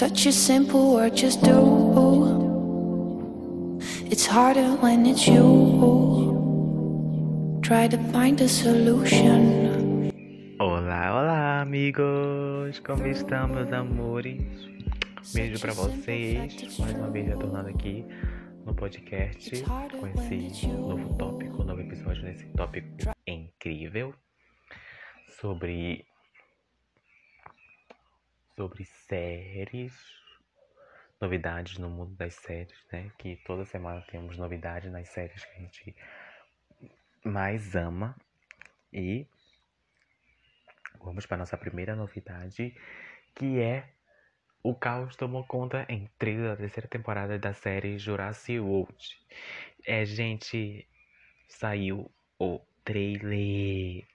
Such 0.00 0.24
a 0.24 0.32
simple 0.32 0.94
word, 0.94 1.14
just 1.14 1.42
do. 1.42 1.52
It's 4.10 4.24
harder 4.24 4.72
when 4.80 5.04
it's 5.04 5.28
you. 5.28 6.32
Try 7.60 7.86
to 7.86 7.98
find 8.10 8.40
a 8.40 8.48
solution. 8.48 10.08
Olá, 10.58 11.20
olá, 11.20 11.60
amigos! 11.60 12.80
Como 12.80 13.06
estão, 13.08 13.46
meus 13.48 13.70
amores? 13.74 14.40
Beijo 15.34 15.60
pra 15.60 15.74
vocês. 15.74 16.78
Mais 16.78 16.94
uma 16.94 17.10
vez 17.10 17.26
retornando 17.26 17.68
aqui 17.68 18.02
no 18.64 18.74
podcast 18.74 19.62
com 20.00 20.06
esse 20.06 20.66
novo 20.66 21.14
tópico, 21.18 21.62
novo 21.62 21.82
episódio 21.82 22.22
desse 22.22 22.46
tópico 22.56 22.88
incrível 23.26 24.14
sobre 25.38 26.06
sobre 28.60 28.84
séries, 28.84 29.94
novidades 31.18 31.78
no 31.78 31.88
mundo 31.88 32.14
das 32.14 32.34
séries, 32.34 32.78
né? 32.92 33.10
Que 33.16 33.36
toda 33.36 33.64
semana 33.64 34.02
temos 34.02 34.36
novidades 34.36 34.92
nas 34.92 35.08
séries 35.08 35.42
que 35.46 35.56
a 35.56 35.60
gente 35.60 35.96
mais 37.24 37.74
ama. 37.74 38.14
E 38.92 39.26
vamos 41.02 41.24
para 41.24 41.38
nossa 41.38 41.56
primeira 41.56 41.96
novidade, 41.96 42.76
que 43.34 43.58
é 43.62 43.88
o 44.62 44.74
caos 44.74 45.16
tomou 45.16 45.42
conta 45.46 45.86
em 45.88 46.06
trailer 46.18 46.50
da 46.50 46.56
terceira 46.56 46.86
temporada 46.86 47.38
da 47.38 47.54
série 47.54 47.96
Jurassic 47.98 48.60
World. 48.60 49.26
É, 49.86 50.04
gente, 50.04 50.86
saiu 51.48 52.12
o 52.38 52.60
trailer 52.84 54.06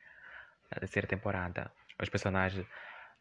da 0.69 0.81
terceira 0.81 1.07
temporada. 1.07 1.71
Os 1.99 2.09
personagens 2.09 2.63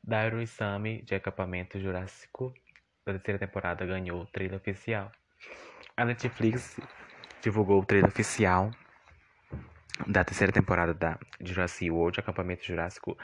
Dairo 0.07 0.47
Sammy 0.47 1.01
de 1.01 1.15
acampamento 1.15 1.81
jurássico 1.81 2.53
da 3.07 3.15
terceira 3.15 3.39
temporada 3.39 3.87
ganhou 3.87 4.21
o 4.21 4.27
trailer 4.27 4.59
oficial. 4.59 5.11
A 5.97 6.05
Netflix 6.05 6.79
divulgou 7.43 7.81
o 7.81 7.87
trailer 7.87 8.11
oficial 8.11 8.71
da 10.07 10.23
terceira 10.23 10.53
temporada 10.53 10.93
da 10.93 11.19
Jurassic 11.41 11.91
World, 11.91 12.21
Acampamento 12.21 12.67
Jurássico. 12.67 13.17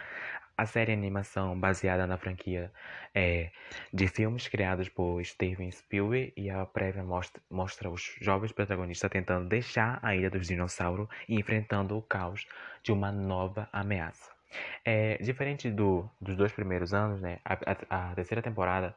A 0.57 0.65
série 0.65 0.93
animação 0.93 1.59
baseada 1.59 2.07
na 2.07 2.17
franquia 2.17 2.73
é, 3.15 3.51
de 3.93 4.09
filmes 4.09 4.49
criados 4.49 4.89
por 4.89 5.23
Steven 5.23 5.71
Spielberg 5.71 6.33
e 6.35 6.49
a 6.49 6.65
prévia 6.65 7.03
mostra, 7.03 7.43
mostra 7.51 7.91
os 7.91 8.17
jovens 8.23 8.53
protagonistas 8.53 9.11
tentando 9.11 9.49
deixar 9.49 9.99
a 10.03 10.17
Ilha 10.17 10.31
dos 10.31 10.47
Dinossauros 10.47 11.09
e 11.29 11.39
enfrentando 11.39 11.95
o 11.95 12.01
caos 12.01 12.47
de 12.83 12.91
uma 12.91 13.13
nova 13.13 13.69
ameaça. 13.71 14.40
É, 14.85 15.17
diferente 15.19 15.71
do, 15.71 16.09
dos 16.21 16.37
dois 16.37 16.53
primeiros 16.53 16.93
anos, 16.93 17.21
né, 17.21 17.39
a, 17.45 17.55
a, 17.89 18.11
a 18.11 18.15
terceira 18.15 18.43
temporada 18.43 18.95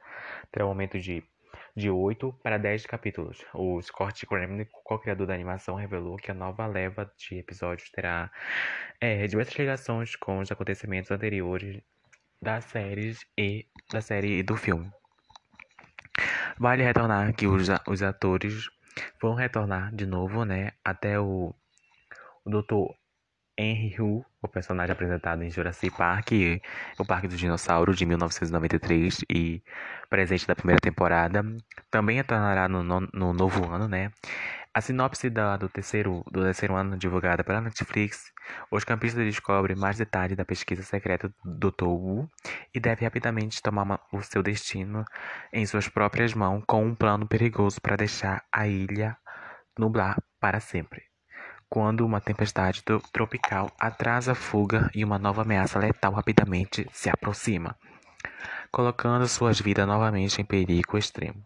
terá 0.52 0.66
um 0.66 0.70
aumento 0.70 1.00
de, 1.00 1.24
de 1.76 1.90
8 1.90 2.34
para 2.42 2.58
10 2.58 2.86
capítulos. 2.86 3.44
O 3.54 3.82
Scott 3.82 4.26
Graham, 4.26 4.66
co-criador 4.84 5.28
da 5.28 5.34
animação, 5.34 5.76
revelou 5.76 6.18
que 6.18 6.32
a 6.32 6.34
nova 6.34 6.66
leva 6.66 7.12
de 7.18 7.38
episódios 7.38 7.90
terá 7.92 8.32
é, 9.00 9.28
diversas 9.28 9.56
ligações 9.56 10.16
com 10.16 10.40
os 10.40 10.52
acontecimentos 10.52 11.12
anteriores 11.12 11.82
das 12.42 12.66
séries 12.66 13.26
e 13.38 13.66
da 13.92 14.02
série 14.02 14.40
e 14.40 14.44
do 14.44 14.58
filme. 14.58 14.92
Vale 16.60 16.84
retornar 16.84 17.34
que 17.34 17.48
os, 17.48 17.68
os 17.88 18.04
atores 18.04 18.70
vão 19.22 19.34
retornar 19.34 19.94
de 19.96 20.06
novo, 20.06 20.46
né, 20.46 20.72
até 20.84 21.20
o, 21.20 21.54
o 22.46 22.50
Dr. 22.50 22.94
Henry 23.58 23.96
Hu, 24.00 24.26
o 24.42 24.48
personagem 24.48 24.92
apresentado 24.92 25.44
em 25.44 25.50
Jurassic 25.50 25.96
Park, 25.96 26.32
o 26.98 27.06
Parque 27.06 27.28
do 27.28 27.36
Dinossauro 27.36 27.94
de 27.94 28.06
1993 28.06 29.24
e 29.30 29.62
presente 30.10 30.48
da 30.48 30.56
primeira 30.56 30.80
temporada, 30.82 31.44
também 31.92 32.18
retornará 32.18 32.68
no, 32.68 32.84
no, 32.84 33.08
no, 33.14 33.34
novo 33.34 33.70
ano, 33.72 33.88
né? 33.88 34.12
A 34.74 34.82
sinopse 34.82 35.30
da, 35.30 35.56
do, 35.56 35.70
terceiro, 35.70 36.24
do 36.32 36.42
terceiro 36.42 36.76
ano 36.76 36.98
divulgada 36.98 37.44
pela 37.44 37.62
Netflix, 37.62 38.34
os 38.72 38.84
campistas 38.84 39.24
descobrem 39.24 39.78
mais 39.78 39.98
detalhes 40.00 40.36
da 40.36 40.44
pesquisa 40.44 40.82
secreta 40.82 41.32
do 41.46 41.72
Dr. 41.72 41.86
Wu 41.86 42.28
e 42.74 42.80
devem 42.80 43.06
rapidamente 43.06 43.62
tomar 43.62 43.84
uma, 43.84 44.00
o 44.12 44.22
seu 44.24 44.42
destino 44.42 45.06
em 45.54 45.64
suas 45.68 45.88
próprias 45.88 46.34
mãos 46.34 46.64
com 46.66 46.84
um 46.84 46.96
plano 46.96 47.28
perigoso 47.28 47.80
para 47.80 47.96
deixar 47.96 48.44
a 48.52 48.68
ilha 48.68 49.16
nublar 49.78 50.18
para 50.40 50.60
sempre 50.60 51.13
quando 51.74 52.06
uma 52.06 52.22
tempestade 52.22 52.84
tropical 53.12 53.72
atrasa 53.80 54.34
a 54.34 54.36
fuga 54.36 54.92
e 54.94 55.04
uma 55.04 55.18
nova 55.18 55.42
ameaça 55.42 55.80
letal 55.80 56.14
rapidamente 56.14 56.88
se 56.94 57.10
aproxima, 57.10 57.76
colocando 58.72 59.28
suas 59.28 59.60
vidas 59.60 59.88
novamente 59.88 60.40
em 60.40 60.46
perigo 60.46 61.00
extremo. 61.00 61.44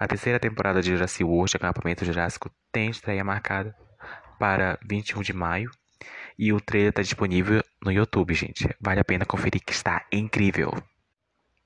A 0.00 0.08
terceira 0.08 0.40
temporada 0.40 0.82
de 0.82 0.90
Jurassic 0.90 1.22
World 1.22 1.56
Acampamento 1.56 2.04
Jurássico 2.04 2.50
tem 2.72 2.90
estreia 2.90 3.22
marcada 3.22 3.72
para 4.36 4.80
21 4.84 5.22
de 5.22 5.32
maio 5.32 5.70
e 6.36 6.52
o 6.52 6.60
trailer 6.60 6.88
está 6.88 7.02
disponível 7.02 7.62
no 7.80 7.92
YouTube, 7.92 8.34
gente. 8.34 8.68
Vale 8.80 8.98
a 8.98 9.04
pena 9.04 9.24
conferir 9.24 9.62
que 9.64 9.72
está 9.72 10.04
incrível. 10.10 10.72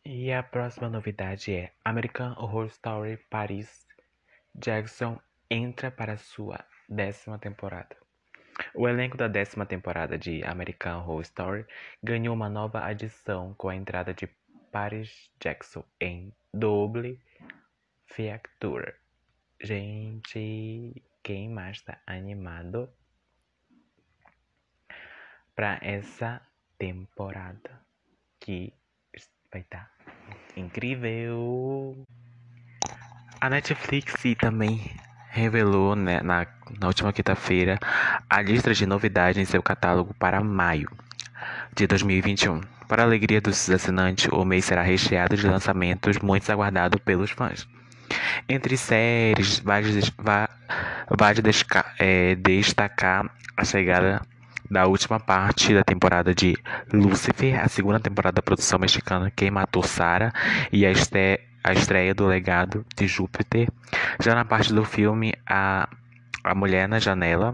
E 0.04 0.30
a 0.30 0.42
próxima 0.42 0.90
novidade 0.90 1.50
é 1.50 1.72
American 1.82 2.34
Horror 2.36 2.66
Story 2.66 3.16
Paris 3.30 3.86
Jackson 4.54 5.18
entra 5.50 5.90
para 5.90 6.18
sua 6.18 6.62
décima 6.88 7.38
temporada. 7.38 7.96
O 8.74 8.88
elenco 8.88 9.16
da 9.16 9.28
décima 9.28 9.66
temporada 9.66 10.16
de 10.18 10.42
American 10.44 11.00
Horror 11.00 11.20
Story 11.22 11.66
ganhou 12.02 12.34
uma 12.34 12.48
nova 12.48 12.84
adição 12.84 13.54
com 13.54 13.68
a 13.68 13.76
entrada 13.76 14.14
de 14.14 14.26
Paris 14.72 15.30
Jackson 15.40 15.84
em 16.00 16.32
Double 16.52 17.20
Feature. 18.06 18.94
Gente, 19.60 21.02
quem 21.22 21.48
mais 21.48 21.78
está 21.78 21.98
animado 22.06 22.88
para 25.54 25.78
essa 25.82 26.40
temporada 26.78 27.80
que 28.38 28.72
vai 29.50 29.62
estar 29.62 29.90
tá 30.04 30.30
incrível. 30.56 32.06
A 33.40 33.50
Netflix 33.50 34.14
também 34.38 34.80
revelou 35.36 35.94
né, 35.94 36.20
na, 36.22 36.46
na 36.80 36.86
última 36.86 37.12
quinta-feira 37.12 37.78
a 38.28 38.40
lista 38.40 38.72
de 38.72 38.86
novidades 38.86 39.40
em 39.40 39.44
seu 39.44 39.62
catálogo 39.62 40.14
para 40.18 40.42
maio 40.42 40.90
de 41.74 41.86
2021. 41.86 42.62
Para 42.88 43.02
a 43.02 43.04
alegria 43.04 43.40
dos 43.40 43.68
assinantes, 43.68 44.28
o 44.32 44.44
mês 44.44 44.64
será 44.64 44.82
recheado 44.82 45.36
de 45.36 45.46
lançamentos 45.46 46.18
muito 46.18 46.50
aguardados 46.50 47.00
pelos 47.04 47.30
fãs. 47.30 47.68
Entre 48.48 48.76
séries, 48.76 49.58
vale, 49.58 50.00
vale 51.10 51.40
é, 51.98 52.34
destacar 52.36 53.28
a 53.56 53.64
chegada 53.64 54.22
da 54.70 54.86
última 54.86 55.20
parte 55.20 55.74
da 55.74 55.82
temporada 55.82 56.34
de 56.34 56.56
Lucifer, 56.92 57.60
a 57.60 57.68
segunda 57.68 58.00
temporada 58.00 58.36
da 58.36 58.42
produção 58.42 58.78
mexicana 58.78 59.32
Quem 59.34 59.50
Matou 59.50 59.82
Sarah 59.82 60.32
e 60.72 60.86
a 60.86 60.90
estreia 60.90 61.40
a 61.66 61.72
estreia 61.72 62.14
do 62.14 62.26
Legado 62.26 62.86
de 62.96 63.08
Júpiter. 63.08 63.68
Já 64.22 64.36
na 64.36 64.44
parte 64.44 64.72
do 64.72 64.84
filme, 64.84 65.34
a, 65.44 65.88
a 66.44 66.54
mulher 66.54 66.88
na 66.88 67.00
janela. 67.00 67.52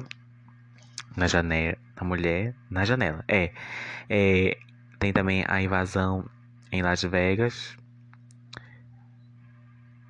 Na 1.17 1.27
janela. 1.27 1.78
A 1.97 2.05
mulher 2.05 2.55
na 2.71 2.84
janela. 2.84 3.25
É, 3.27 3.53
é. 4.11 4.59
Tem 4.99 5.12
também 5.12 5.45
a 5.49 5.62
invasão 5.62 6.28
em 6.71 6.83
Las 6.83 7.03
Vegas. 7.03 7.75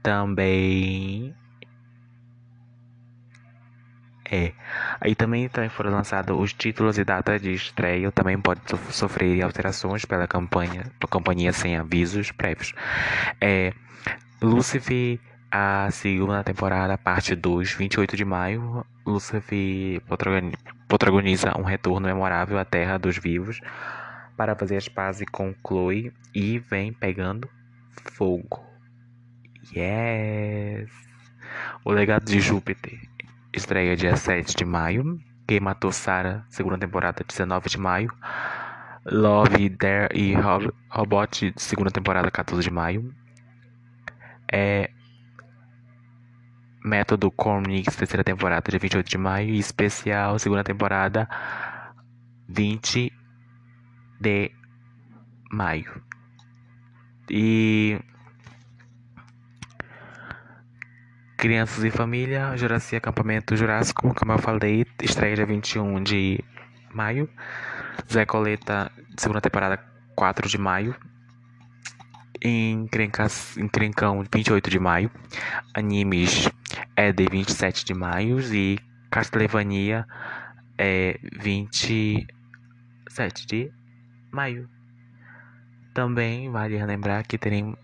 Também. 0.02 1.32
É. 4.32 4.54
Aí 4.98 5.14
também, 5.14 5.46
também 5.46 5.68
foram 5.68 5.90
lançados 5.90 6.34
os 6.40 6.54
títulos 6.54 6.96
e 6.96 7.04
data 7.04 7.38
de 7.38 7.52
estreia. 7.52 8.10
Também 8.10 8.40
pode 8.40 8.62
sofrer 8.90 9.42
alterações 9.42 10.06
pela 10.06 10.26
campanha, 10.26 10.90
companhia 11.10 11.52
sem 11.52 11.76
avisos 11.76 12.32
prévios. 12.32 12.72
É. 13.38 13.74
Lucifer, 14.40 15.20
a 15.50 15.90
segunda 15.90 16.42
temporada, 16.42 16.96
parte 16.96 17.36
2, 17.36 17.74
28 17.74 18.16
de 18.16 18.24
maio. 18.24 18.86
Lucifer 19.04 20.00
protagoniza 20.88 21.52
um 21.58 21.62
retorno 21.62 22.06
memorável 22.06 22.58
à 22.58 22.64
Terra 22.64 22.96
dos 22.96 23.18
Vivos 23.18 23.60
para 24.34 24.56
fazer 24.56 24.78
as 24.78 24.88
pazes 24.88 25.26
com 25.30 25.54
Chloe 25.66 26.10
e 26.34 26.58
vem 26.58 26.90
pegando 26.90 27.50
fogo. 28.14 28.64
Yes! 29.76 30.90
O 31.84 31.92
Legado 31.92 32.24
de 32.24 32.40
Júpiter 32.40 32.98
estreia 33.52 33.96
dia 33.96 34.16
7 34.16 34.56
de 34.56 34.64
maio. 34.64 35.20
Quem 35.46 35.60
Matou 35.60 35.92
Sarah, 35.92 36.44
segunda 36.48 36.78
temporada, 36.78 37.24
19 37.26 37.68
de 37.68 37.78
maio. 37.78 38.12
Love, 39.04 39.68
Dare 39.70 40.08
e 40.14 40.34
Robot, 40.88 41.52
segunda 41.56 41.90
temporada, 41.90 42.30
14 42.30 42.62
de 42.62 42.72
maio 42.72 43.12
é 44.52 44.90
Método 46.84 47.30
Cornix, 47.30 47.96
terceira 47.96 48.22
temporada, 48.22 48.70
dia 48.70 48.78
28 48.78 49.08
de 49.08 49.16
maio. 49.16 49.48
E 49.48 49.58
especial, 49.58 50.38
segunda 50.38 50.62
temporada, 50.62 51.28
20 52.48 53.10
de 54.20 54.52
maio. 55.50 56.02
E 57.30 57.98
Crianças 61.42 61.82
e 61.82 61.90
Família, 61.90 62.56
Jurassic 62.56 62.94
Acampamento 62.94 63.56
Jurássico, 63.56 64.14
como 64.14 64.30
eu 64.30 64.38
falei, 64.38 64.86
estreia 65.02 65.34
dia 65.34 65.44
21 65.44 66.00
de 66.00 66.38
maio. 66.94 67.28
Zé 68.08 68.24
Coleta, 68.24 68.92
segunda 69.16 69.40
temporada, 69.40 69.76
4 70.14 70.48
de 70.48 70.56
maio. 70.56 70.94
Encrencas, 72.40 73.56
Encrencão, 73.56 74.24
28 74.32 74.70
de 74.70 74.78
maio. 74.78 75.10
Animes 75.74 76.48
é 76.94 77.10
de 77.10 77.26
27 77.28 77.86
de 77.86 77.94
maio. 77.94 78.38
E 78.54 78.78
Castlevania 79.10 80.06
é 80.78 81.18
27 81.40 83.46
de 83.48 83.72
maio. 84.30 84.68
Também 85.92 86.52
vale 86.52 86.86
lembrar 86.86 87.24
que 87.24 87.36
teremos 87.36 87.76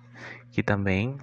que 0.53 0.63
também 0.63 1.19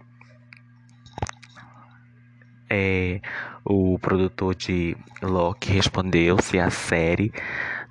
é, 2.69 3.21
o 3.63 3.97
produtor 3.99 4.55
de 4.55 4.95
Loki 5.21 5.71
respondeu 5.71 6.41
se 6.41 6.59
a 6.59 6.69
série 6.69 7.31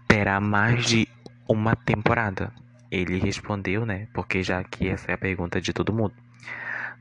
terá 0.06 0.41
mais 0.41 0.87
de 0.87 1.09
uma 1.49 1.75
temporada. 1.76 2.53
Ele 2.91 3.19
respondeu, 3.19 3.85
né? 3.85 4.06
Porque 4.15 4.43
já 4.43 4.62
que 4.62 4.88
essa 4.88 5.11
é 5.11 5.15
a 5.15 5.19
pergunta 5.19 5.61
de 5.61 5.73
todo 5.73 5.93
mundo. 5.93 6.15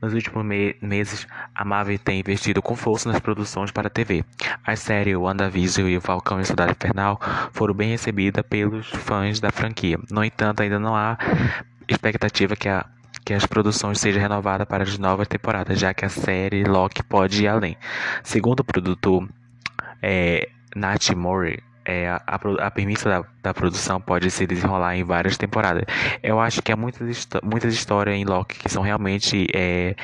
Nos 0.02 0.12
últimos 0.12 0.44
me 0.44 0.76
meses, 0.82 1.26
a 1.54 1.64
Marvel 1.64 1.98
tem 1.98 2.20
investido 2.20 2.60
com 2.60 2.76
força 2.76 3.10
nas 3.10 3.20
produções 3.20 3.70
para 3.70 3.86
a 3.86 3.90
TV. 3.90 4.24
As 4.62 4.80
séries 4.80 5.16
WandaVision 5.16 5.88
e 5.88 5.96
O 5.96 6.00
Falcão 6.00 6.38
e 6.38 6.42
a 6.42 6.44
Cidade 6.44 6.72
Infernal 6.72 7.18
foram 7.52 7.72
bem 7.72 7.90
recebidas 7.90 8.44
pelos 8.46 8.88
fãs 8.90 9.40
da 9.40 9.50
franquia. 9.50 9.98
No 10.10 10.22
entanto, 10.22 10.62
ainda 10.62 10.78
não 10.78 10.94
há 10.94 11.16
expectativa 11.88 12.54
que, 12.56 12.68
a, 12.68 12.84
que 13.24 13.32
as 13.32 13.46
produções 13.46 13.98
sejam 13.98 14.20
renovadas 14.20 14.66
para 14.66 14.82
as 14.82 14.98
novas 14.98 15.26
temporadas, 15.26 15.78
já 15.78 15.94
que 15.94 16.04
a 16.04 16.08
série 16.08 16.64
Loki 16.64 17.02
pode 17.02 17.44
ir 17.44 17.48
além. 17.48 17.76
Segundo 18.22 18.60
o 18.60 18.64
produtor 18.64 19.28
é, 20.02 20.48
Nat 20.76 21.10
Murray, 21.10 21.58
é, 21.86 22.08
a, 22.08 22.22
a, 22.26 22.38
da, 22.38 23.24
da, 23.42 23.54
produção 23.54 24.00
pode 24.00 24.30
se 24.30 24.46
desenrolar 24.46 24.96
em 24.96 25.04
várias 25.04 25.36
temporadas. 25.36 25.84
Eu 26.22 26.40
acho 26.40 26.62
que 26.62 26.72
há 26.72 26.76
muitas, 26.76 27.26
muitas 27.42 27.74
histórias 27.74 28.16
em 28.16 28.24
Loki 28.24 28.58
que 28.58 28.68
são 28.68 28.82
realmente 28.82 29.46
é, 29.54 29.94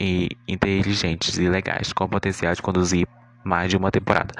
e 0.00 0.28
inteligentes 0.48 1.38
e 1.38 1.48
legais, 1.48 1.92
com 1.92 2.08
potencial 2.08 2.54
de 2.54 2.62
conduzir 2.62 3.06
mais 3.44 3.70
de 3.70 3.76
uma 3.76 3.90
temporada. 3.90 4.34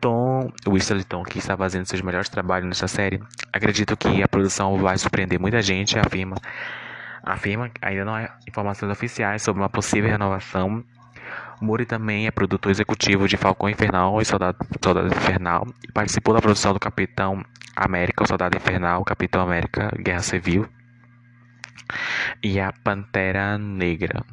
Tom 0.00 0.50
Whistleton, 0.66 1.22
que 1.24 1.38
está 1.38 1.56
fazendo 1.56 1.86
seus 1.86 2.02
melhores 2.02 2.28
trabalhos 2.28 2.68
nessa 2.68 2.88
série, 2.88 3.22
acredito 3.52 3.96
que 3.96 4.22
a 4.22 4.28
produção 4.28 4.78
vai 4.78 4.96
surpreender 4.98 5.40
muita 5.40 5.60
gente, 5.62 5.98
afirma. 5.98 6.36
Afirma 7.22 7.70
ainda 7.80 8.04
não 8.04 8.14
há 8.14 8.30
informações 8.48 8.90
oficiais 8.90 9.42
sobre 9.42 9.62
uma 9.62 9.68
possível 9.68 10.10
renovação 10.10 10.84
Muri 11.62 11.86
também 11.86 12.26
é 12.26 12.30
produtor 12.32 12.72
executivo 12.72 13.28
de 13.28 13.36
Falcão 13.36 13.68
Infernal 13.68 14.20
e 14.20 14.24
Soldado, 14.24 14.58
Soldado 14.82 15.06
Infernal 15.06 15.64
e 15.88 15.92
participou 15.92 16.34
da 16.34 16.40
produção 16.40 16.72
do 16.72 16.80
Capitão 16.80 17.44
América, 17.76 18.24
o 18.24 18.26
Soldado 18.26 18.56
Infernal, 18.56 19.04
Capitão 19.04 19.42
América, 19.42 19.92
Guerra 19.96 20.22
Civil 20.22 20.68
e 22.42 22.58
a 22.58 22.72
Pantera 22.72 23.56
Negra. 23.58 24.24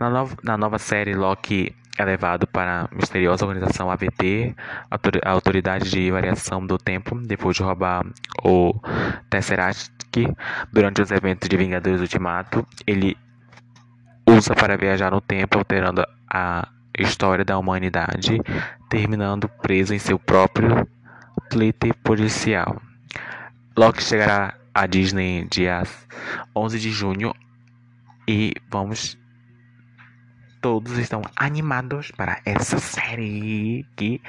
Na, 0.00 0.10
nova, 0.10 0.36
na 0.42 0.58
nova 0.58 0.78
série, 0.80 1.14
Loki 1.14 1.72
é 1.98 2.04
levado 2.04 2.46
para 2.46 2.82
a 2.82 2.94
misteriosa 2.94 3.46
organização 3.46 3.90
AVT, 3.90 4.54
a 4.90 5.30
Autoridade 5.30 5.90
de 5.90 6.10
Variação 6.10 6.66
do 6.66 6.78
Tempo, 6.78 7.18
depois 7.20 7.56
de 7.56 7.62
roubar 7.62 8.04
o 8.44 8.74
Tesseract 9.30 9.90
durante 10.72 11.02
os 11.02 11.10
eventos 11.10 11.48
de 11.48 11.56
Vingadores 11.56 12.00
Ultimato. 12.00 12.66
Ele 12.86 13.16
usa 14.28 14.54
para 14.54 14.76
viajar 14.76 15.10
no 15.10 15.20
tempo, 15.20 15.58
alterando 15.58 16.04
a 16.30 16.68
história 16.98 17.44
da 17.44 17.58
humanidade, 17.58 18.40
terminando 18.88 19.48
preso 19.48 19.94
em 19.94 19.98
seu 19.98 20.18
próprio 20.18 20.88
plete 21.50 21.92
policial. 22.02 22.80
Loki 23.76 24.02
chegará 24.02 24.54
à 24.74 24.86
Disney 24.86 25.46
dia 25.50 25.82
11 26.54 26.78
de 26.78 26.90
junho 26.90 27.34
e 28.26 28.54
vamos 28.70 29.18
todos 30.60 30.98
estão 30.98 31.22
animados 31.36 32.10
para 32.10 32.40
essa 32.44 32.78
série 32.78 33.86
que 33.96 34.20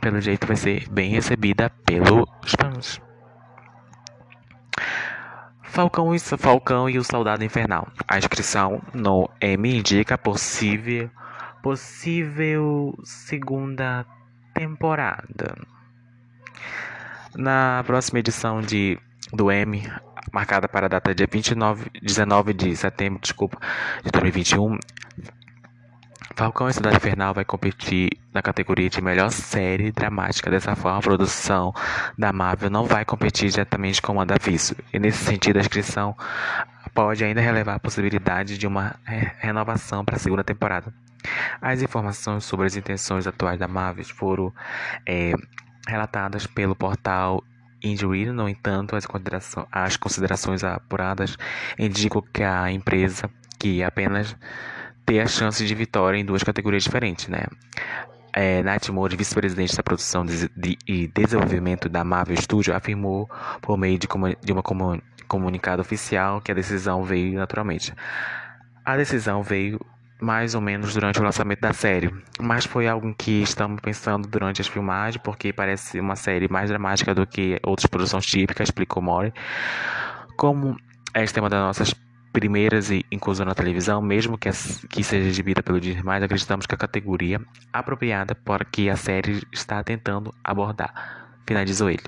pelo 0.00 0.20
jeito 0.20 0.46
vai 0.46 0.56
ser 0.56 0.88
bem 0.88 1.10
recebida 1.10 1.70
pelos 1.84 2.28
fãs. 2.58 3.00
Falcão 5.62 6.14
e, 6.14 6.18
Falcão 6.18 6.88
e 6.88 6.98
o 6.98 7.04
Soldado 7.04 7.44
Infernal. 7.44 7.86
A 8.06 8.18
inscrição 8.18 8.82
no 8.94 9.28
M 9.40 9.78
indica 9.78 10.16
possível, 10.16 11.10
possível 11.62 12.98
segunda 13.04 14.04
temporada. 14.54 15.54
Na 17.36 17.82
próxima 17.86 18.18
edição 18.18 18.60
de, 18.60 18.98
do 19.32 19.50
M, 19.50 19.82
marcada 20.32 20.68
para 20.68 20.86
a 20.86 20.88
data 20.88 21.14
de 21.14 21.26
29, 21.26 21.90
19 22.02 22.54
de 22.54 22.76
setembro 22.76 23.20
desculpa, 23.20 23.58
de 24.04 24.10
2021, 24.10 24.78
Falcão 26.38 26.68
e 26.68 26.72
Cidade 26.72 26.96
Infernal 26.98 27.34
vai 27.34 27.44
competir 27.44 28.10
na 28.32 28.40
categoria 28.40 28.88
de 28.88 29.02
melhor 29.02 29.28
série 29.32 29.90
dramática. 29.90 30.48
Dessa 30.48 30.76
forma, 30.76 30.98
a 30.98 31.02
produção 31.02 31.74
da 32.16 32.32
Marvel 32.32 32.70
não 32.70 32.84
vai 32.84 33.04
competir 33.04 33.50
diretamente 33.50 34.00
com 34.00 34.20
a 34.20 34.24
da 34.24 34.36
Viso. 34.40 34.76
E 34.92 35.00
nesse 35.00 35.24
sentido, 35.24 35.56
a 35.56 35.60
inscrição 35.60 36.16
pode 36.94 37.24
ainda 37.24 37.40
relevar 37.40 37.74
a 37.74 37.80
possibilidade 37.80 38.56
de 38.56 38.68
uma 38.68 38.94
renovação 39.38 40.04
para 40.04 40.14
a 40.14 40.18
segunda 40.20 40.44
temporada. 40.44 40.94
As 41.60 41.82
informações 41.82 42.44
sobre 42.44 42.66
as 42.66 42.76
intenções 42.76 43.26
atuais 43.26 43.58
da 43.58 43.66
Marvel 43.66 44.04
foram 44.04 44.52
é, 45.04 45.32
relatadas 45.88 46.46
pelo 46.46 46.76
portal 46.76 47.42
Injury, 47.82 48.26
no 48.26 48.48
entanto, 48.48 48.96
as, 48.96 49.06
considerações, 49.06 49.66
as 49.70 49.96
considerações 49.96 50.64
apuradas 50.64 51.36
indicam 51.78 52.22
que 52.32 52.42
a 52.42 52.70
empresa, 52.70 53.30
que 53.58 53.82
apenas 53.82 54.36
ter 55.04 55.20
a 55.20 55.26
chance 55.26 55.64
de 55.64 55.74
vitória 55.74 56.18
em 56.18 56.24
duas 56.24 56.42
categorias 56.42 56.84
diferentes, 56.84 57.28
né? 57.28 57.44
É, 58.32 58.62
Nat 58.62 58.88
Moore, 58.90 59.16
vice-presidente 59.16 59.74
da 59.74 59.82
produção 59.82 60.24
de, 60.24 60.48
de, 60.54 60.78
e 60.86 61.08
desenvolvimento 61.08 61.88
da 61.88 62.04
Marvel 62.04 62.36
Studios, 62.36 62.76
afirmou 62.76 63.28
por 63.62 63.78
meio 63.78 63.98
de, 63.98 64.06
de 64.44 64.52
uma 64.52 64.62
comun, 64.62 65.00
comunicado 65.26 65.80
oficial 65.80 66.40
que 66.40 66.52
a 66.52 66.54
decisão 66.54 67.02
veio 67.02 67.38
naturalmente. 67.38 67.92
A 68.84 68.96
decisão 68.96 69.42
veio 69.42 69.80
mais 70.20 70.54
ou 70.54 70.60
menos 70.60 70.94
durante 70.94 71.20
o 71.20 71.22
lançamento 71.22 71.60
da 71.60 71.72
série, 71.72 72.12
mas 72.40 72.64
foi 72.64 72.88
algo 72.88 73.14
que 73.14 73.42
estamos 73.42 73.80
pensando 73.80 74.26
durante 74.28 74.60
as 74.60 74.66
filmagens, 74.66 75.22
porque 75.22 75.52
parece 75.52 76.00
uma 76.00 76.16
série 76.16 76.48
mais 76.48 76.68
dramática 76.68 77.14
do 77.14 77.26
que 77.26 77.58
outras 77.62 77.86
produções 77.86 78.26
típicas, 78.26 78.68
explicou 78.68 79.02
Mori. 79.02 79.32
Como 80.36 80.76
é 81.14 81.40
uma 81.40 81.48
das 81.48 81.60
nossas 81.60 81.94
primeiras 82.32 82.90
e 82.90 83.04
inclusão 83.10 83.46
na 83.46 83.54
televisão, 83.54 84.02
mesmo 84.02 84.36
que, 84.36 84.50
que 84.88 85.02
seja 85.02 85.28
exibida 85.28 85.62
pelo 85.62 85.80
Disney+, 85.80 86.02
acreditamos 86.24 86.66
que 86.66 86.74
a 86.74 86.78
categoria 86.78 87.40
apropriada 87.72 88.34
para 88.34 88.64
que 88.64 88.90
a 88.90 88.96
série 88.96 89.42
está 89.52 89.82
tentando 89.82 90.34
abordar, 90.44 90.92
finalizou 91.46 91.90
ele. 91.90 92.02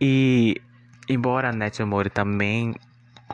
E, 0.00 0.60
embora 1.08 1.48
a 1.48 1.52
Net 1.52 1.82
Mori 1.82 2.10
também 2.10 2.74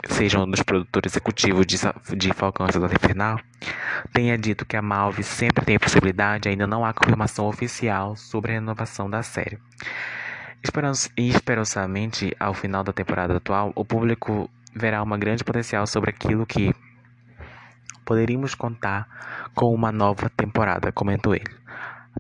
seja 0.09 0.39
um 0.39 0.51
dos 0.51 0.63
produtores 0.63 1.13
executivos 1.13 1.67
de, 1.67 1.79
de 2.17 2.33
Falcão 2.33 2.67
e 2.67 2.73
Soldado 2.73 2.95
Infernal, 2.95 3.39
tenha 4.13 4.37
dito 4.37 4.65
que 4.65 4.77
a 4.77 4.83
Malve 4.83 5.23
sempre 5.23 5.65
tem 5.65 5.77
a 5.77 5.81
possibilidade, 5.81 6.49
ainda 6.49 6.67
não 6.67 6.85
há 6.85 6.93
confirmação 6.93 7.47
oficial 7.47 8.17
sobre 8.17 8.53
a 8.53 8.55
renovação 8.55 9.09
da 9.09 9.23
série. 9.23 9.59
Esperançosamente, 11.17 12.35
ao 12.39 12.55
final 12.55 12.85
da 12.85 12.93
temporada 12.93 13.37
atual, 13.37 13.73
o 13.75 13.85
público 13.85 14.49
verá 14.75 15.03
uma 15.03 15.19
grande 15.19 15.45
potencial 15.45 15.87
sobre 15.87 16.11
aquilo 16.11 16.47
que 16.47 16.75
poderíamos 18.05 18.55
contar 18.55 19.07
com 19.55 19.73
uma 19.75 19.91
nova 19.93 20.31
temporada, 20.31 20.93
comentou 20.93 21.35
ele. 21.35 21.62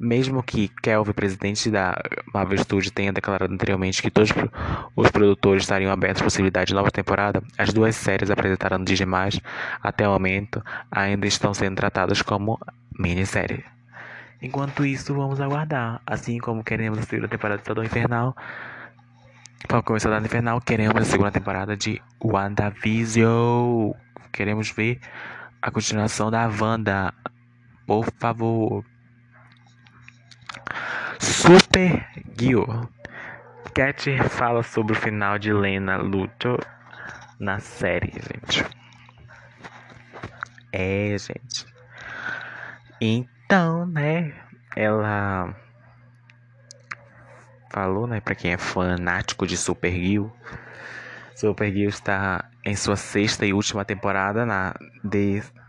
Mesmo 0.00 0.42
que 0.42 0.68
Kelvin, 0.82 1.12
presidente 1.12 1.70
da 1.70 1.94
Marvel 2.32 2.58
Studios, 2.58 2.90
tenha 2.90 3.12
declarado 3.12 3.52
anteriormente 3.52 4.02
que 4.02 4.10
todos 4.10 4.30
os 4.96 5.10
produtores 5.10 5.62
estariam 5.64 5.92
abertos 5.92 6.22
à 6.22 6.24
possibilidade 6.24 6.68
de 6.68 6.74
nova 6.74 6.90
temporada, 6.90 7.42
as 7.58 7.72
duas 7.72 7.94
séries 7.94 8.30
apresentadas 8.30 8.78
no 8.78 8.84
Disney+, 8.84 9.06
até 9.82 10.08
o 10.08 10.12
momento, 10.12 10.62
ainda 10.90 11.26
estão 11.26 11.52
sendo 11.54 11.76
tratadas 11.76 12.22
como 12.22 12.58
minissérie. 12.98 13.64
Enquanto 14.40 14.84
isso, 14.84 15.14
vamos 15.14 15.40
aguardar. 15.40 16.00
Assim 16.04 16.38
como 16.38 16.64
queremos 16.64 16.98
a 16.98 17.02
segunda 17.02 17.28
temporada 17.28 17.62
de 17.62 17.72
do 17.72 17.84
Infernal, 17.84 18.34
Falcão 19.68 19.96
e 19.96 20.00
Soldado 20.00 20.26
Infernal, 20.26 20.60
queremos 20.60 21.00
a 21.00 21.04
segunda 21.04 21.30
temporada 21.30 21.76
de 21.76 22.02
WandaVision. 22.22 23.92
Queremos 24.32 24.70
ver 24.70 25.00
a 25.60 25.70
continuação 25.70 26.30
da 26.30 26.48
Wanda. 26.48 27.14
Por 27.86 28.06
favor. 28.18 28.84
Super 31.22 32.04
Gil. 32.36 32.66
Cat 33.72 34.10
fala 34.28 34.62
sobre 34.64 34.92
o 34.92 34.96
final 34.96 35.38
de 35.38 35.52
Lena 35.52 35.96
Luthor 35.96 36.58
na 37.38 37.60
série, 37.60 38.12
gente. 38.12 38.66
É, 40.72 41.16
gente. 41.16 41.64
Então, 43.00 43.86
né? 43.86 44.34
Ela 44.74 45.54
falou, 47.70 48.06
né, 48.06 48.20
para 48.20 48.34
quem 48.34 48.52
é 48.52 48.58
fanático 48.58 49.46
de 49.46 49.56
Supergirl, 49.56 50.26
Supergirl 51.36 51.88
está 51.88 52.50
em 52.64 52.74
sua 52.74 52.96
sexta 52.96 53.46
e 53.46 53.52
última 53.52 53.84
temporada 53.84 54.44
na 54.44 54.74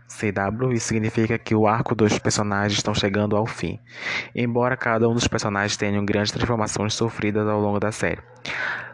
DCW 0.08 0.72
e 0.72 0.80
significa 0.80 1.38
que 1.38 1.54
o 1.54 1.66
arco 1.66 1.94
dos 1.94 2.18
personagens 2.18 2.78
estão 2.78 2.94
chegando 2.94 3.36
ao 3.36 3.46
fim, 3.46 3.80
embora 4.34 4.76
cada 4.76 5.08
um 5.08 5.14
dos 5.14 5.26
personagens 5.26 5.76
tenha 5.76 6.00
grandes 6.02 6.32
transformações 6.32 6.94
sofridas 6.94 7.46
ao 7.48 7.60
longo 7.60 7.80
da 7.80 7.90
série. 7.90 8.20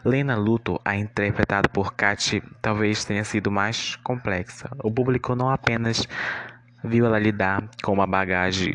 Lena 0.04 0.34
Luthor, 0.34 0.80
a 0.84 0.96
interpretada 0.96 1.68
por 1.68 1.92
Kat, 1.92 2.42
talvez 2.62 3.04
tenha 3.04 3.22
sido 3.22 3.50
mais 3.50 3.96
complexa. 3.96 4.70
O 4.82 4.90
público 4.90 5.34
não 5.34 5.50
apenas 5.50 6.08
viu 6.82 7.04
ela 7.04 7.18
lidar 7.18 7.68
com 7.82 7.92
uma 7.92 8.06
bagagem 8.06 8.74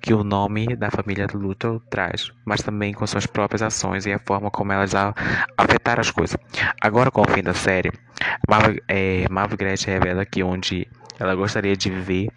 que 0.00 0.14
o 0.14 0.22
nome 0.22 0.76
da 0.76 0.88
família 0.90 1.26
Luthor 1.34 1.80
traz, 1.90 2.32
mas 2.44 2.62
também 2.62 2.94
com 2.94 3.06
suas 3.06 3.26
próprias 3.26 3.60
ações 3.60 4.06
e 4.06 4.12
a 4.12 4.20
forma 4.20 4.50
como 4.50 4.72
elas 4.72 4.92
afetaram 5.58 6.00
as 6.00 6.10
coisas. 6.10 6.36
Agora, 6.80 7.10
com 7.10 7.22
o 7.22 7.28
fim 7.28 7.42
da 7.42 7.52
série, 7.52 7.90
Marvel, 8.48 8.80
é, 8.86 9.26
Marvel 9.28 9.58
revela 9.84 10.24
que 10.24 10.44
onde 10.44 10.88
ela 11.18 11.34
gostaria 11.34 11.76
de 11.76 11.90
ver 11.90 12.28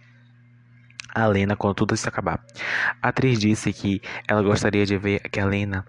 a 1.13 1.25
Lena 1.25 1.55
quando 1.55 1.75
tudo 1.75 1.95
isso 1.95 2.07
acabar. 2.07 2.39
A 3.01 3.09
atriz 3.09 3.39
disse 3.39 3.73
que 3.73 4.01
ela 4.27 4.41
gostaria 4.41 4.85
de 4.85 4.97
ver 4.97 5.19
que 5.29 5.39
a 5.39 5.45
Lena 5.45 5.85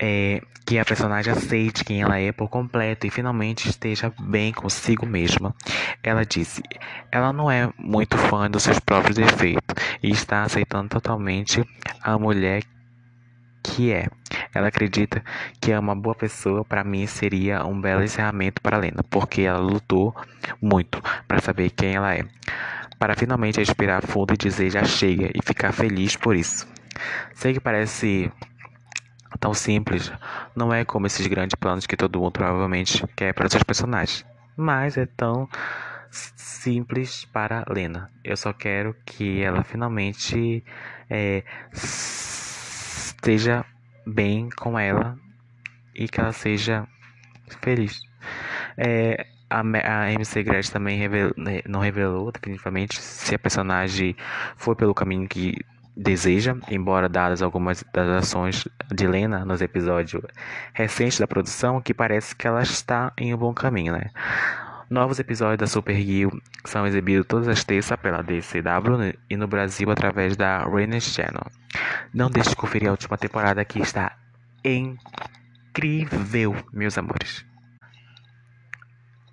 é, 0.00 0.40
que 0.66 0.78
a 0.78 0.84
personagem 0.84 1.32
aceite 1.32 1.84
quem 1.84 2.02
ela 2.02 2.18
é 2.18 2.32
por 2.32 2.48
completo 2.48 3.06
e 3.06 3.10
finalmente 3.10 3.68
esteja 3.68 4.12
bem 4.18 4.52
consigo 4.52 5.06
mesma. 5.06 5.54
Ela 6.02 6.24
disse: 6.24 6.62
ela 7.10 7.32
não 7.32 7.50
é 7.50 7.72
muito 7.78 8.16
fã 8.16 8.50
dos 8.50 8.62
seus 8.62 8.78
próprios 8.80 9.16
defeitos 9.16 9.62
e 10.02 10.10
está 10.10 10.42
aceitando 10.42 10.88
totalmente 10.88 11.64
a 12.02 12.18
mulher 12.18 12.62
que 13.62 13.92
é. 13.92 14.08
Ela 14.54 14.68
acredita 14.68 15.22
que 15.60 15.72
é 15.72 15.78
uma 15.78 15.94
boa 15.94 16.14
pessoa. 16.14 16.64
Para 16.64 16.84
mim, 16.84 17.06
seria 17.06 17.64
um 17.66 17.80
belo 17.80 18.02
encerramento 18.02 18.62
para 18.62 18.78
Lena, 18.78 19.02
porque 19.10 19.42
ela 19.42 19.58
lutou 19.58 20.14
muito 20.62 21.02
para 21.26 21.40
saber 21.40 21.70
quem 21.70 21.96
ela 21.96 22.14
é, 22.14 22.24
para 22.98 23.14
finalmente 23.16 23.58
respirar 23.58 24.06
fundo 24.06 24.32
e 24.32 24.36
dizer 24.36 24.70
já 24.70 24.84
chega 24.84 25.30
e 25.34 25.42
ficar 25.44 25.72
feliz 25.72 26.16
por 26.16 26.36
isso. 26.36 26.66
Sei 27.34 27.52
que 27.52 27.60
parece 27.60 28.30
tão 29.40 29.52
simples, 29.52 30.12
não 30.54 30.72
é 30.72 30.84
como 30.84 31.06
esses 31.06 31.26
grandes 31.26 31.54
planos 31.54 31.86
que 31.86 31.96
todo 31.96 32.20
mundo 32.20 32.32
provavelmente 32.32 33.04
quer 33.16 33.34
para 33.34 33.48
seus 33.48 33.62
personagens, 33.62 34.24
mas 34.56 34.96
é 34.96 35.06
tão 35.06 35.48
simples 36.10 37.24
para 37.26 37.64
Lena. 37.68 38.10
Eu 38.22 38.36
só 38.36 38.52
quero 38.52 38.94
que 39.04 39.42
ela 39.42 39.64
finalmente 39.64 40.64
é, 41.10 41.42
esteja 43.24 43.64
bem 44.06 44.48
com 44.56 44.78
ela 44.78 45.18
e 45.94 46.08
que 46.08 46.20
ela 46.20 46.32
seja 46.32 46.86
feliz. 47.62 48.00
É, 48.76 49.26
a, 49.48 49.60
a 49.60 50.12
MC 50.12 50.42
Gretchen 50.42 50.72
também 50.72 50.98
né, 51.36 51.62
não 51.66 51.80
revelou 51.80 52.32
definitivamente 52.32 53.00
se 53.00 53.34
a 53.34 53.38
personagem 53.38 54.16
foi 54.56 54.74
pelo 54.74 54.94
caminho 54.94 55.28
que 55.28 55.54
deseja, 55.96 56.56
embora 56.68 57.08
dadas 57.08 57.40
algumas 57.40 57.84
das 57.92 58.08
ações 58.08 58.66
de 58.92 59.06
Lena 59.06 59.44
nos 59.44 59.62
episódios 59.62 60.20
recentes 60.72 61.20
da 61.20 61.26
produção, 61.26 61.80
que 61.80 61.94
parece 61.94 62.34
que 62.34 62.46
ela 62.46 62.62
está 62.62 63.12
em 63.16 63.32
um 63.32 63.36
bom 63.36 63.54
caminho, 63.54 63.92
né? 63.92 64.10
Novos 64.94 65.18
episódios 65.18 65.58
da 65.58 65.66
Supergirl 65.66 66.38
são 66.64 66.86
exibidos 66.86 67.26
todas 67.26 67.48
as 67.48 67.64
terças 67.64 67.98
pela 67.98 68.22
DCW 68.22 69.12
e 69.28 69.36
no 69.36 69.48
Brasil 69.48 69.90
através 69.90 70.36
da 70.36 70.64
Renes 70.64 71.02
Channel. 71.02 71.50
Não 72.14 72.30
deixe 72.30 72.50
de 72.50 72.56
conferir 72.56 72.86
a 72.86 72.92
última 72.92 73.18
temporada 73.18 73.64
que 73.64 73.80
está 73.80 74.16
incrível, 74.64 76.54
meus 76.72 76.96
amores. 76.96 77.44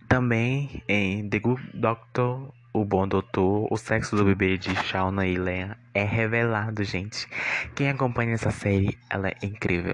Também 0.08 0.82
em 0.88 1.30
The 1.30 1.38
Good 1.38 1.62
Doctor 1.76 2.52
o 2.74 2.84
Bom 2.84 3.08
Doutor, 3.08 3.68
o 3.70 3.78
sexo 3.78 4.16
do 4.16 4.26
bebê 4.26 4.58
de 4.58 4.76
Shauna 4.76 5.28
e 5.28 5.38
Leia 5.38 5.78
é 5.94 6.04
revelado, 6.04 6.84
gente. 6.84 7.28
Quem 7.76 7.88
acompanha 7.88 8.34
essa 8.34 8.50
série, 8.50 8.98
ela 9.12 9.28
é 9.30 9.36
incrível. 9.44 9.94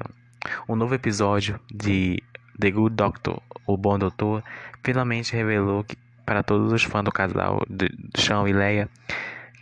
Um 0.69 0.77
novo 0.77 0.95
episódio 0.95 1.59
de 1.69 2.23
The 2.59 2.71
Good 2.71 2.95
Doctor, 2.95 3.41
o 3.65 3.77
Bom 3.77 3.97
Doutor, 3.97 4.43
finalmente 4.83 5.35
revelou 5.35 5.83
que, 5.83 5.95
para 6.25 6.43
todos 6.43 6.71
os 6.71 6.83
fãs 6.83 7.03
do 7.03 7.11
casal 7.11 7.63
de 7.69 7.89
Shawn 8.17 8.47
e 8.47 8.53
Leia 8.53 8.89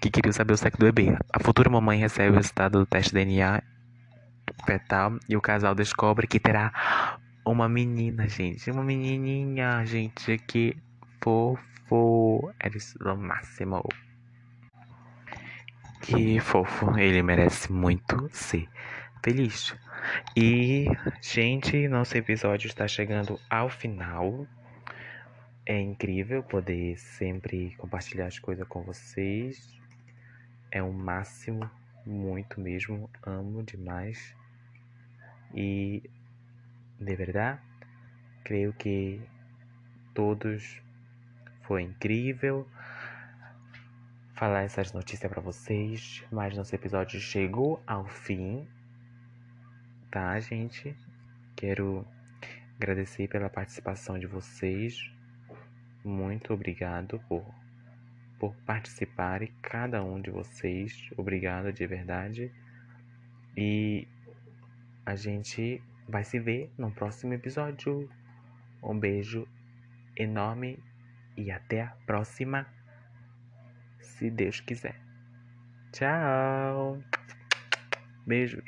que 0.01 0.09
queriam 0.09 0.33
saber 0.33 0.53
o 0.53 0.57
sexo 0.57 0.79
do 0.79 0.85
bebê. 0.85 1.17
A 1.33 1.39
futura 1.39 1.69
mamãe 1.69 1.97
recebe 1.97 2.31
o 2.31 2.35
resultado 2.35 2.79
do 2.79 2.85
teste 2.85 3.13
DNA 3.13 3.63
fetal 4.65 5.17
e 5.27 5.35
o 5.35 5.41
casal 5.41 5.73
descobre 5.73 6.27
que 6.27 6.39
terá 6.39 7.19
uma 7.45 7.67
menina, 7.67 8.27
gente. 8.27 8.69
Uma 8.69 8.83
menininha, 8.83 9.83
gente, 9.85 10.37
que 10.39 10.77
fofo 11.21 11.75
fofo. 11.87 12.51
Eles 12.63 12.95
o 13.01 13.15
máximo. 13.15 13.83
Que 16.01 16.39
fofo. 16.39 16.97
Ele 16.97 17.21
merece 17.23 17.71
muito 17.71 18.29
ser 18.31 18.67
feliz. 19.23 19.75
E, 20.35 20.85
gente, 21.21 21.87
nosso 21.87 22.17
episódio 22.17 22.67
está 22.67 22.87
chegando 22.87 23.39
ao 23.49 23.69
final. 23.69 24.47
É 25.65 25.79
incrível 25.79 26.43
poder 26.43 26.97
sempre 26.97 27.75
compartilhar 27.77 28.27
as 28.27 28.39
coisas 28.39 28.67
com 28.67 28.83
vocês. 28.83 29.73
É 30.71 30.81
um 30.83 30.91
máximo, 30.91 31.69
muito 32.05 32.59
mesmo. 32.59 33.09
Amo 33.23 33.63
demais. 33.63 34.35
E, 35.53 36.03
de 36.99 37.15
verdade, 37.15 37.59
creio 38.43 38.73
que 38.73 39.21
todos 40.13 40.81
foi 41.63 41.81
incrível 41.81 42.67
falar 44.35 44.63
essas 44.63 44.91
notícias 44.91 45.31
para 45.31 45.41
vocês, 45.41 46.23
mas 46.31 46.55
nosso 46.55 46.75
episódio 46.75 47.19
chegou 47.19 47.81
ao 47.87 48.05
fim, 48.05 48.67
tá, 50.11 50.39
gente? 50.39 50.95
Quero 51.55 52.05
agradecer 52.77 53.27
pela 53.27 53.49
participação 53.49 54.19
de 54.19 54.27
vocês. 54.27 55.11
Muito 56.03 56.53
obrigado 56.53 57.19
por, 57.27 57.45
por 58.39 58.55
participarem, 58.65 59.51
cada 59.61 60.03
um 60.03 60.21
de 60.21 60.29
vocês. 60.29 61.09
Obrigado 61.17 61.71
de 61.71 61.85
verdade. 61.87 62.51
E 63.57 64.07
a 65.05 65.15
gente 65.15 65.81
vai 66.07 66.23
se 66.23 66.39
ver 66.39 66.71
no 66.77 66.91
próximo 66.91 67.33
episódio. 67.33 68.09
Um 68.83 68.99
beijo 68.99 69.47
enorme 70.15 70.79
e 71.37 71.51
até 71.51 71.81
a 71.81 71.95
próxima, 72.05 72.65
se 73.99 74.29
Deus 74.29 74.59
quiser. 74.59 74.99
Tchau. 75.91 77.01
Beijos. 78.25 78.64